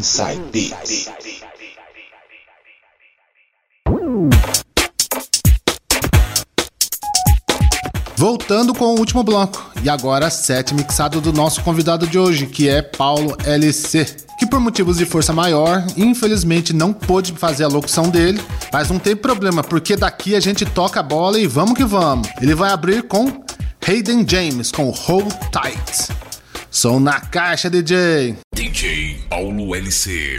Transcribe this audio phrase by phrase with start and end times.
[0.00, 0.74] Inside.
[8.16, 12.66] Voltando com o último bloco, e agora set mixado do nosso convidado de hoje, que
[12.66, 14.06] é Paulo LC,
[14.38, 18.40] que por motivos de força maior, infelizmente não pôde fazer a locução dele,
[18.72, 22.26] mas não tem problema, porque daqui a gente toca a bola e vamos que vamos.
[22.40, 23.44] Ele vai abrir com
[23.86, 26.29] Hayden James com Hold Tight.
[26.70, 28.36] Som na caixa, DJ.
[28.54, 30.38] DJ Paulo LC.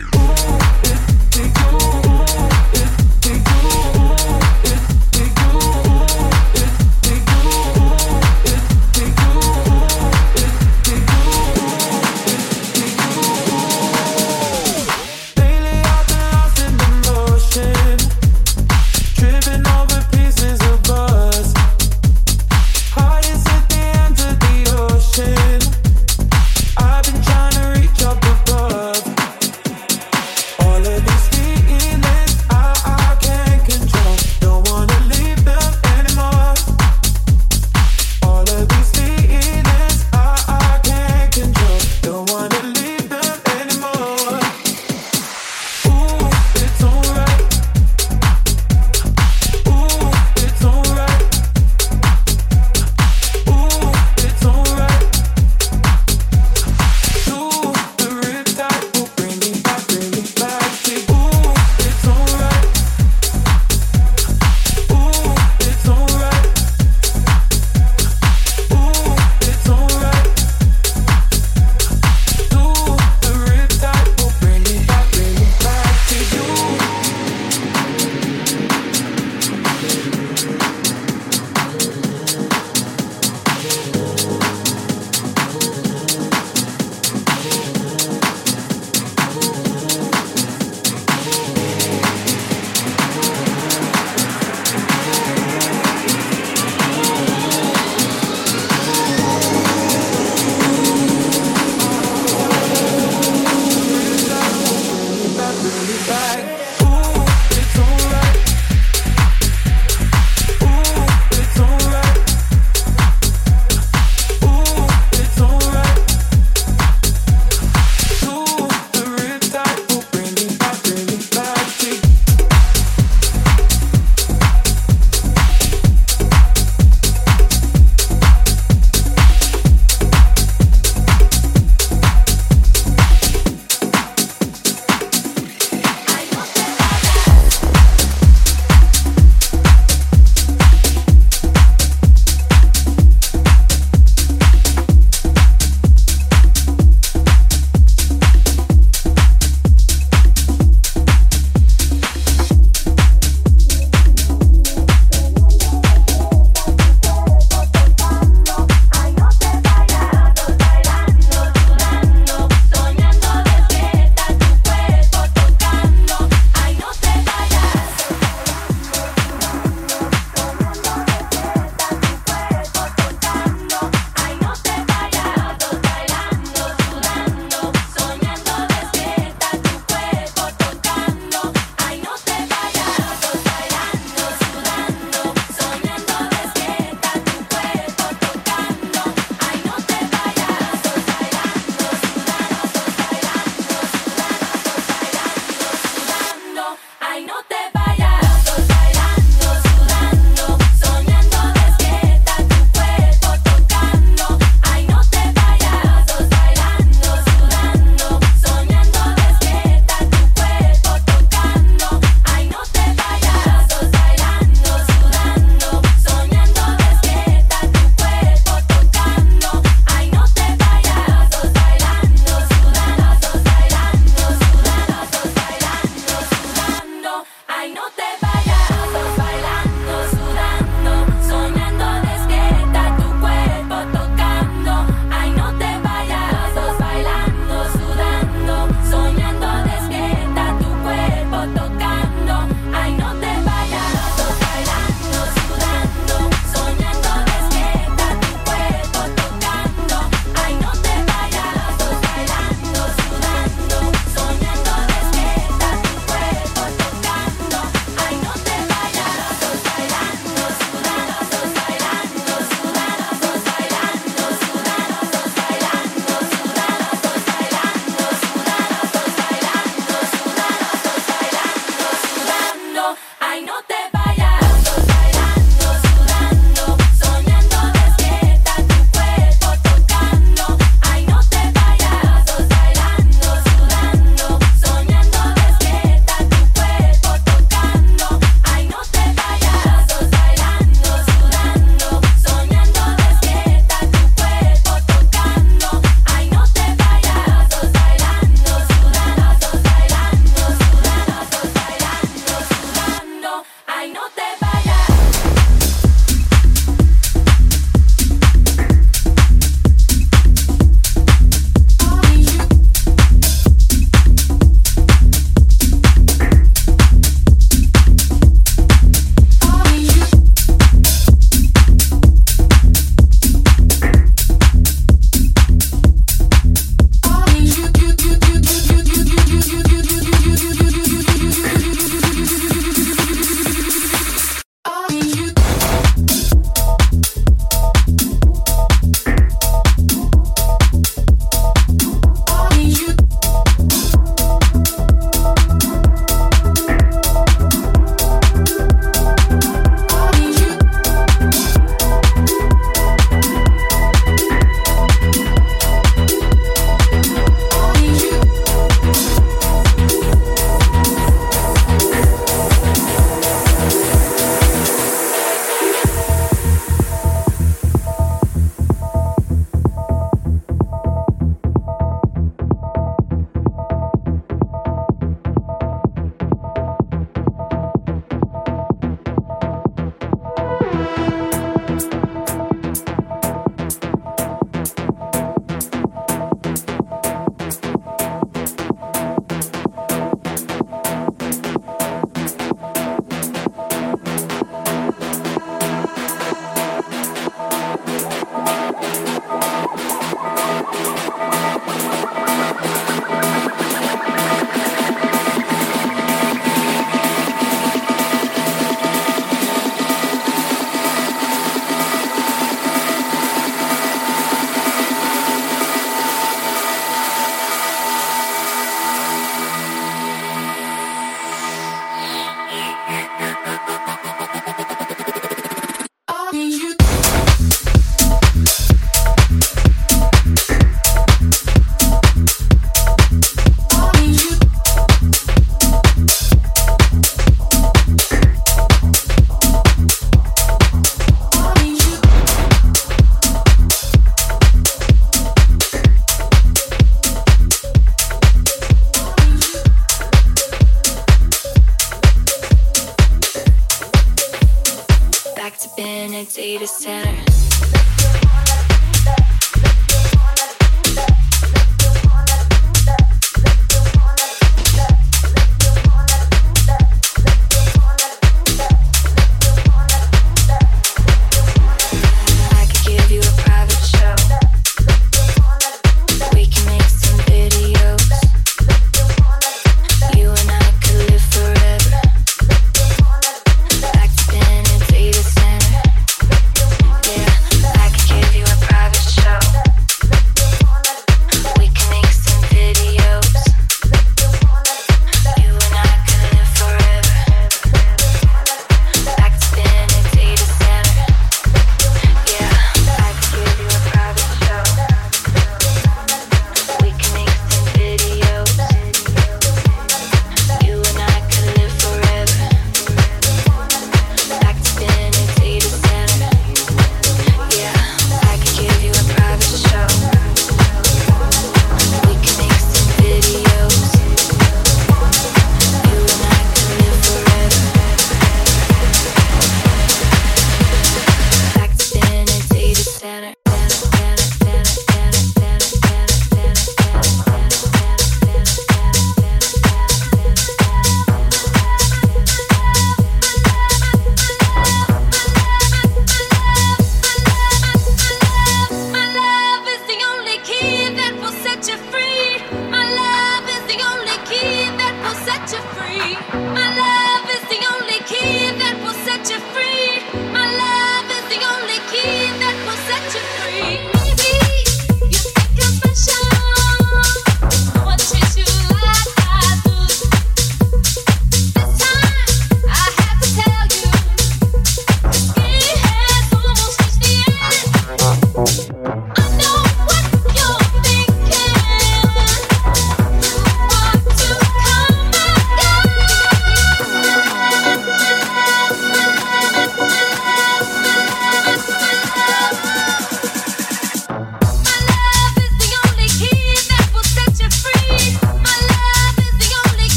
[457.04, 457.41] matters.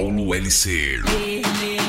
[0.00, 1.79] Paulo LC.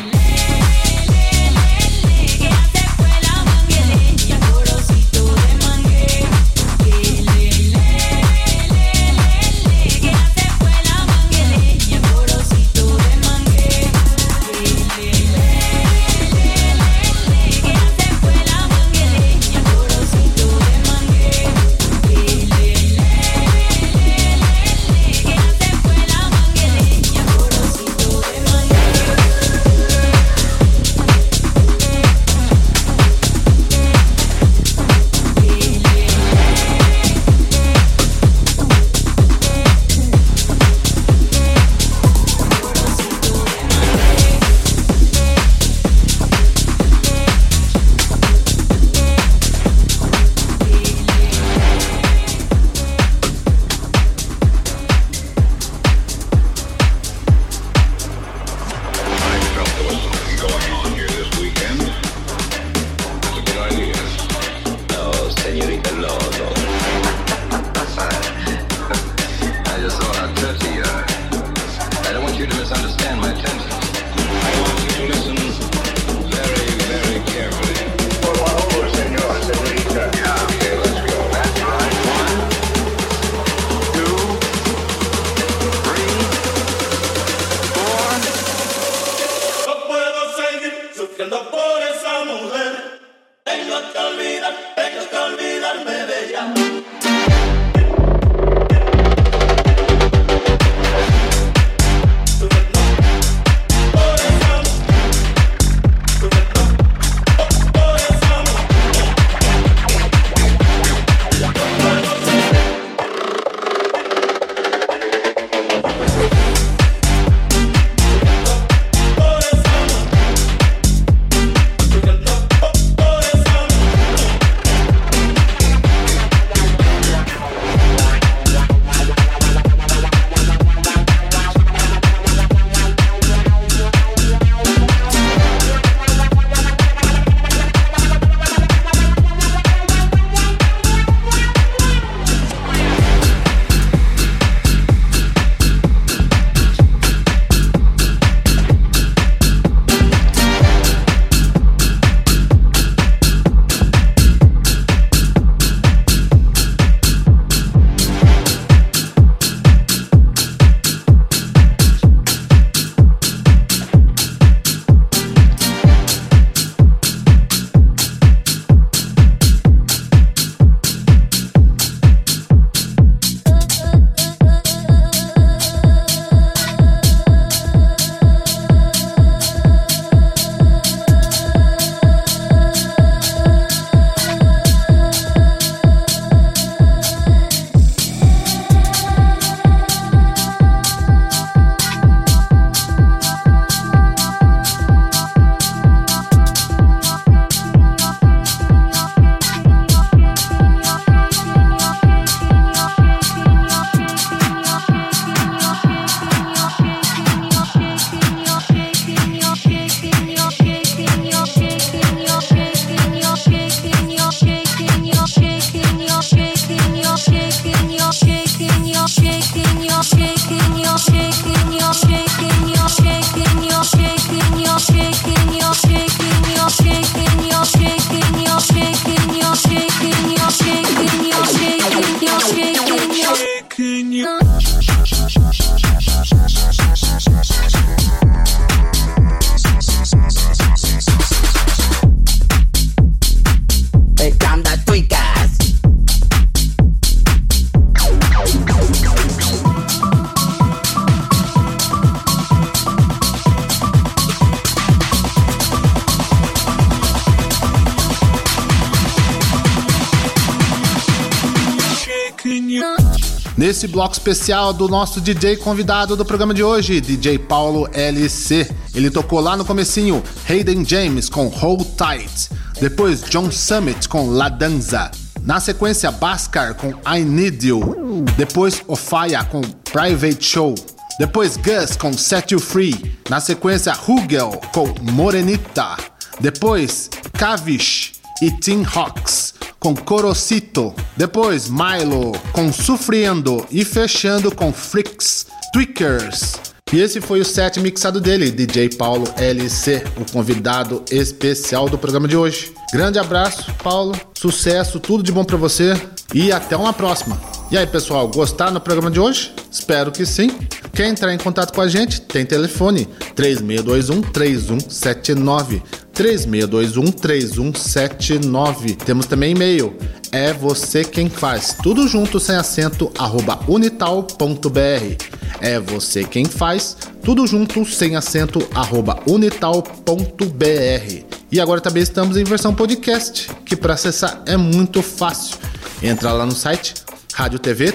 [263.57, 268.69] Nesse bloco especial do nosso DJ convidado do programa de hoje, DJ Paulo LC.
[268.95, 272.49] Ele tocou lá no comecinho Hayden James com Hold Tight.
[272.79, 275.11] Depois, John Summit com La Danza.
[275.41, 278.23] Na sequência, Bascar com I Need You.
[278.37, 280.75] Depois, Ofaya com Private Show.
[281.19, 283.17] Depois, Gus com Set You Free.
[283.29, 285.97] Na sequência, Hugel com Morenita.
[286.39, 290.93] Depois, Kavish e Tim Hawks com Corocito.
[291.17, 293.65] Depois, Milo com Sufriendo.
[293.71, 296.53] E fechando com Freaks, Tweakers.
[296.93, 302.27] E esse foi o set mixado dele, DJ Paulo LC, o convidado especial do programa
[302.27, 302.73] de hoje.
[302.91, 304.13] Grande abraço, Paulo.
[304.37, 305.93] Sucesso, tudo de bom para você
[306.33, 307.39] e até uma próxima.
[307.71, 309.53] E aí, pessoal, gostaram do programa de hoje?
[309.71, 310.51] Espero que sim.
[310.93, 312.19] Quer entrar em contato com a gente?
[312.19, 315.81] Tem telefone 3621 3179.
[316.13, 318.95] 3621 3179.
[318.95, 319.95] Temos também e-mail.
[320.31, 321.75] É você quem faz.
[321.81, 325.25] Tudo junto sem acento arroba unital.br.
[325.59, 326.97] É você quem faz.
[327.23, 331.23] Tudo junto sem acento arroba unital.br.
[331.51, 335.57] E agora também estamos em versão podcast, que para acessar é muito fácil.
[336.01, 336.93] Entra lá no site
[337.33, 337.91] rádio TV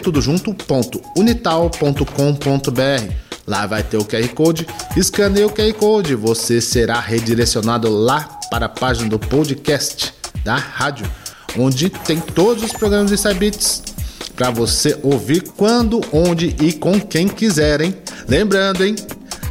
[3.47, 4.67] Lá vai ter o QR Code.
[4.97, 10.13] Escaneie o QR Code, você será redirecionado lá para a página do podcast
[10.45, 11.07] da rádio,
[11.57, 13.83] onde tem todos os programas de Cybits
[14.35, 17.97] para você ouvir quando, onde e com quem quiserem.
[18.29, 18.95] Lembrando, hein?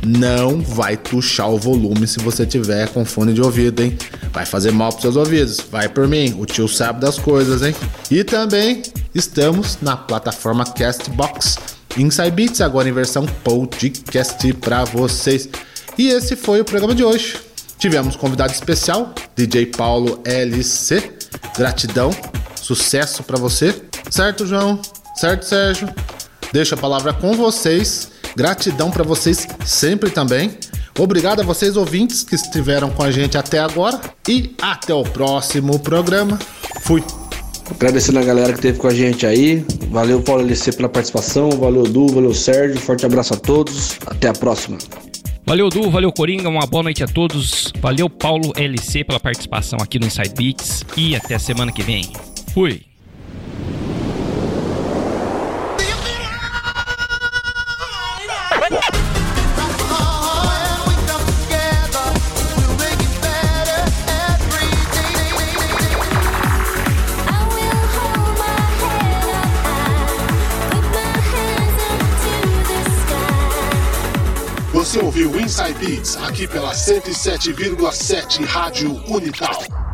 [0.06, 3.98] Não vai tuchar o volume se você tiver com fone de ouvido, hein?
[4.32, 5.60] Vai fazer mal para seus ouvidos.
[5.72, 7.74] Vai por mim, o tio sabe das coisas, hein?
[8.12, 8.84] E também
[9.16, 11.58] estamos na plataforma Castbox
[11.98, 15.48] Inside Beats, agora em versão podcast para vocês.
[15.98, 17.38] E esse foi o programa de hoje.
[17.78, 21.14] Tivemos convidado especial, DJ Paulo LC.
[21.58, 22.12] Gratidão,
[22.56, 23.82] sucesso para você.
[24.10, 24.82] Certo, João?
[25.16, 25.88] Certo, Sérgio?
[26.52, 28.10] Deixo a palavra com vocês.
[28.36, 30.58] Gratidão para vocês sempre também.
[30.98, 35.80] Obrigado a vocês ouvintes que estiveram com a gente até agora e até o próximo
[35.80, 36.40] programa.
[36.82, 37.04] Fui.
[37.70, 39.66] Agradecendo a galera que esteve com a gente aí.
[39.90, 41.50] Valeu, Paulo LC, pela participação.
[41.52, 42.08] Valeu, Du.
[42.08, 42.80] Valeu, Sérgio.
[42.80, 43.98] Forte abraço a todos.
[44.06, 44.78] Até a próxima.
[45.46, 47.72] Valeu, Du, valeu, Coringa, uma boa noite a todos.
[47.80, 50.84] Valeu, Paulo LC, pela participação aqui no Inside Beats.
[50.98, 52.12] E até a semana que vem.
[52.54, 52.82] Fui.
[75.80, 79.85] Beats aqui pela 107,7 Rádio Unital.